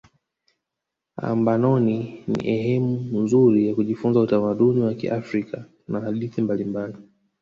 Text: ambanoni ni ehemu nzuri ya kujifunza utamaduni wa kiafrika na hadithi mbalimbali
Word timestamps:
ambanoni 1.17 2.23
ni 2.27 2.47
ehemu 2.49 3.19
nzuri 3.23 3.67
ya 3.67 3.75
kujifunza 3.75 4.19
utamaduni 4.19 4.81
wa 4.81 4.93
kiafrika 4.93 5.65
na 5.87 5.99
hadithi 6.01 6.41
mbalimbali 6.41 6.95